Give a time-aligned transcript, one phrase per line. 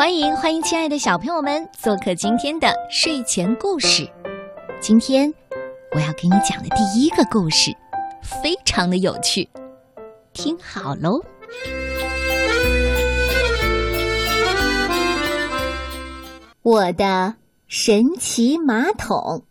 [0.00, 4.10] 欢迎欢迎，亲爱的小朋友们做客今天的睡前故事。
[4.80, 5.30] 今天
[5.94, 7.70] 我要给你讲的第一个故事，
[8.22, 9.46] 非常的有趣，
[10.32, 11.22] 听好喽。
[16.62, 17.34] 我的
[17.66, 19.42] 神奇马桶，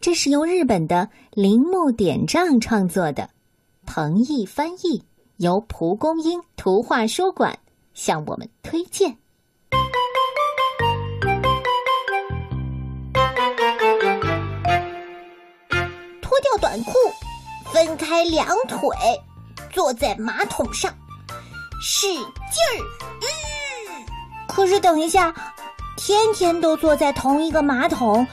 [0.00, 3.28] 这是由日本的铃木典丈创作的，
[3.84, 5.04] 彭毅翻译，
[5.36, 7.58] 由蒲公英图画书馆
[7.92, 9.18] 向我们推荐。
[16.38, 16.92] 脱掉短裤，
[17.72, 18.88] 分开两腿，
[19.72, 20.94] 坐在马桶上，
[21.82, 22.78] 使劲儿。
[24.46, 25.34] 可是等一下。
[25.96, 28.24] 天天都坐在同一个马桶，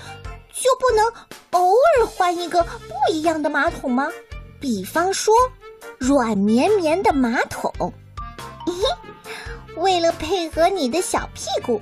[0.54, 1.04] 就不能
[1.50, 4.08] 偶尔换一个不一样的马桶吗？
[4.62, 5.34] 比方说，
[5.98, 7.74] 软绵绵的马桶。
[9.78, 11.82] 为了配合你的小屁股，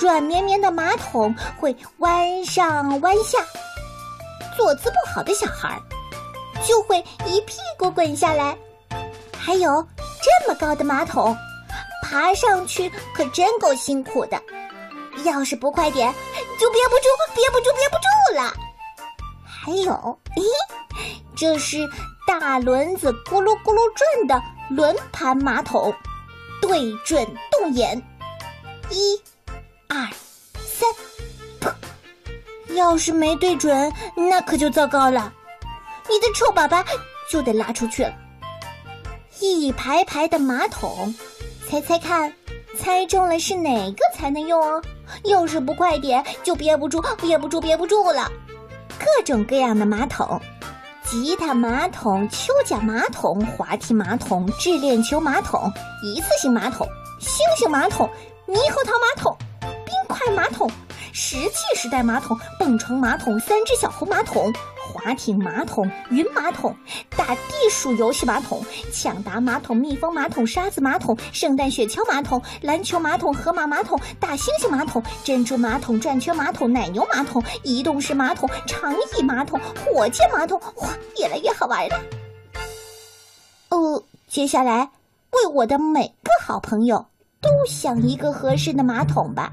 [0.00, 3.40] 软绵绵的马桶会弯上弯下。
[4.56, 5.80] 坐姿不好的小孩
[6.66, 8.56] 就会一屁股滚下来。
[9.38, 9.86] 还有
[10.22, 11.36] 这么高的马桶，
[12.02, 14.40] 爬上去可真够辛苦的。
[15.24, 16.12] 要是不快点，
[16.58, 18.54] 就憋不住，憋不住，憋不住了。
[19.44, 20.42] 还有，咦，
[21.36, 21.78] 这是
[22.26, 25.92] 大轮子咕噜咕噜转的轮盘马桶，
[26.62, 28.00] 对准洞眼，
[28.88, 29.20] 一、
[32.80, 35.30] 要是没对准，那可就糟糕了，
[36.08, 36.82] 你的臭粑粑
[37.30, 38.12] 就得拉出去了。
[39.38, 41.14] 一排排的马桶，
[41.68, 42.32] 猜猜看，
[42.78, 44.82] 猜中了是哪个才能用哦？
[45.24, 48.32] 要是不快点，就憋不住，憋不住，憋不住了。
[48.98, 50.40] 各种各样的马桶：
[51.04, 55.70] 吉他马桶、秋甲马桶、滑梯马桶、智链球马桶、
[56.02, 56.88] 一次性马桶、
[57.20, 58.08] 星星马桶、
[58.48, 59.36] 猕猴桃马桶、
[59.84, 60.70] 冰块马桶、
[61.12, 64.52] 石器时代马桶、蹦床马桶、三只小猴马桶。
[64.92, 66.74] 滑艇马桶、云马桶、
[67.10, 68.60] 打地鼠游戏马桶、
[68.92, 80.88] 抢答马桶、蜜蜂马桶、沙子马桶、圣诞雪橇马桶、篮球马桶、河马马桶、大猩猩马桶、珍珠马桶、转圈马桶、奶牛马桶、移动式马桶、长椅马桶、火箭马桶，哇，
[81.20, 82.00] 越来越好玩了。
[83.68, 84.90] 哦，接下来
[85.30, 87.06] 为我的每个好朋友
[87.40, 89.52] 都想一个合适的马桶吧。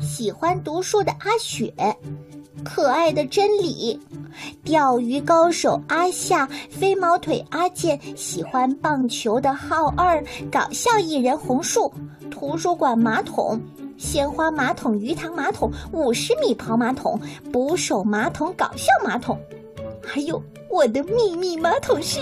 [0.00, 1.72] 喜欢读书的阿雪。
[2.62, 3.98] 可爱的真理，
[4.62, 10.22] 钓鱼高手阿夏，飞毛腿阿健，喜欢棒球的浩二，
[10.52, 11.90] 搞笑艺人红树，
[12.30, 13.58] 图书馆马桶，
[13.96, 17.18] 鲜花马桶，鱼塘马桶，五十米跑马桶，
[17.50, 19.38] 捕手马桶，搞笑马桶，
[20.04, 22.20] 还有我的秘密马桶是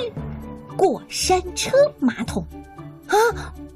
[0.76, 2.46] 过山车马桶，
[3.08, 3.16] 啊，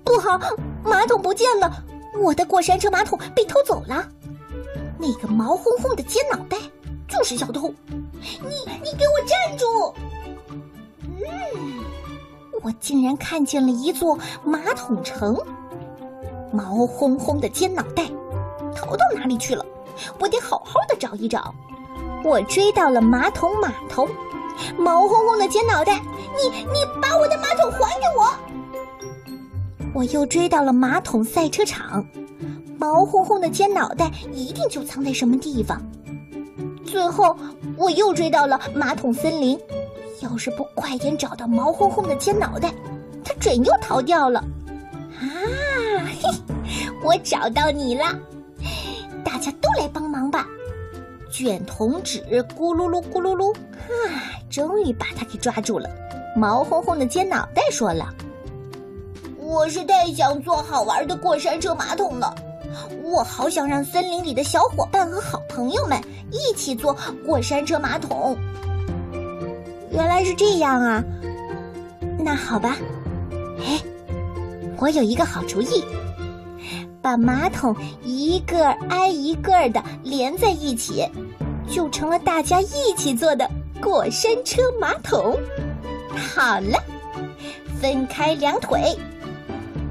[0.05, 0.39] 不好，
[0.85, 1.85] 马桶不见了，
[2.21, 4.07] 我的过山车马桶被偷走了。
[4.99, 6.57] 那个毛烘烘的尖脑袋
[7.09, 7.73] 就是小偷，
[8.21, 8.51] 你
[8.83, 9.95] 你给我站住！
[11.03, 11.85] 嗯，
[12.63, 15.37] 我竟然看见了一座马桶城，
[16.53, 18.05] 毛烘烘的尖脑袋
[18.77, 19.65] 逃到哪里去了？
[20.19, 21.53] 我得好好的找一找。
[22.25, 24.09] 我追到了马桶码头，
[24.79, 26.01] 毛烘烘的尖脑袋，
[26.37, 28.32] 你你把我的马桶还给我！
[30.03, 32.05] 我又追到了马桶赛车场。
[32.77, 35.81] 毛烘烘的尖脑袋一定就藏在什么地方。
[36.85, 37.37] 最后，
[37.77, 39.57] 我又追到了马桶森林。
[40.21, 42.75] 要是不快点找到毛烘烘的尖脑袋，
[43.25, 44.41] 它准又逃掉了。
[45.21, 45.23] 啊，
[46.21, 46.29] 嘿，
[47.05, 48.05] 我找到你了！
[49.25, 50.49] 大家都来帮忙吧！
[51.31, 52.19] 卷筒纸，
[52.57, 55.89] 咕噜噜咕噜噜，啊，终于把它给抓住了。
[56.37, 58.13] 毛烘烘的尖脑袋说了
[59.53, 62.35] ：“我是太想做好玩的过山车马桶了。”
[63.05, 66.97] 我好想让森林里的小伙伴和好朋友们一起坐
[67.27, 68.35] 过山车马桶。
[69.91, 71.05] 原来是这样啊！
[72.19, 72.79] 那好吧，
[73.59, 73.79] 哎，
[74.79, 75.85] 我有一个好主意，
[77.03, 81.07] 把马桶一个挨一个的连在一起，
[81.71, 83.47] 就成了大家一起坐的
[83.83, 85.39] 过山车马桶。
[86.35, 86.83] 好了，
[87.79, 88.97] 分开两腿，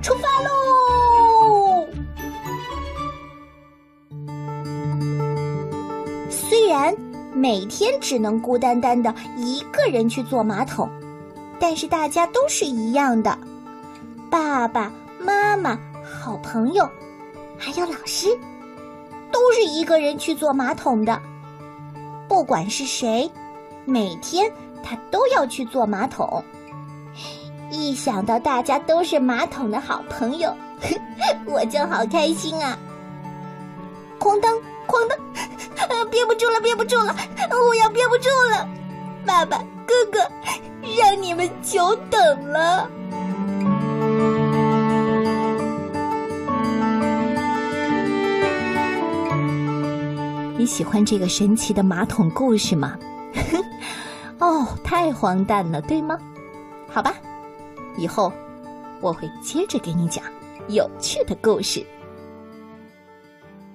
[0.01, 1.87] 出发喽！
[6.29, 6.95] 虽然
[7.33, 10.89] 每天只能孤单单的一个人去坐马桶，
[11.59, 13.37] 但是大家都是一样的，
[14.29, 16.89] 爸爸妈妈、好朋友，
[17.57, 18.27] 还有老师，
[19.31, 21.21] 都是一个人去坐马桶的。
[22.27, 23.29] 不管是谁，
[23.85, 24.51] 每天
[24.83, 26.43] 他都要去坐马桶。
[27.71, 30.53] 一想到大家都是马桶的好朋友，
[31.47, 32.77] 我就好开心啊！
[34.19, 34.53] 哐当
[34.87, 37.15] 哐当，憋不住了，憋不住了，
[37.67, 38.67] 我要憋不住了！
[39.25, 39.57] 爸爸、
[39.87, 40.19] 哥哥，
[40.99, 42.89] 让你们久等了。
[50.57, 52.97] 你喜欢这个神奇的马桶故事吗？
[54.39, 56.17] 哦，太荒诞了，对吗？
[56.93, 57.15] 好吧，
[57.97, 58.31] 以后
[59.01, 60.23] 我会接着给你讲
[60.69, 61.85] 有趣的故事。